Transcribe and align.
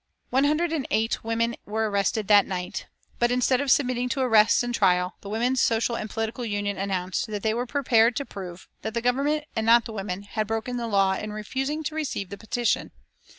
One 0.31 0.45
hundred 0.45 0.73
and 0.73 0.87
eight 0.89 1.23
women 1.23 1.55
were 1.67 1.87
arrested 1.87 2.27
that 2.27 2.47
night, 2.47 2.87
but 3.19 3.29
instead 3.29 3.61
of 3.61 3.69
submitting 3.69 4.09
to 4.09 4.21
arrests 4.21 4.63
and 4.63 4.73
trial, 4.73 5.13
the 5.21 5.29
Women's 5.29 5.61
Social 5.61 5.95
and 5.95 6.09
Political 6.09 6.45
Union 6.45 6.75
announced 6.75 7.27
that 7.27 7.43
they 7.43 7.53
were 7.53 7.67
prepared 7.67 8.15
to 8.15 8.25
prove 8.25 8.67
that 8.81 8.95
the 8.95 9.01
Government 9.03 9.43
and 9.55 9.63
not 9.67 9.85
the 9.85 9.93
women 9.93 10.23
had 10.23 10.47
broken 10.47 10.77
the 10.77 10.87
law 10.87 11.13
in 11.13 11.31
refusing 11.31 11.83
to 11.83 11.93
receive 11.93 12.29
the 12.29 12.37
petition. 12.39 12.89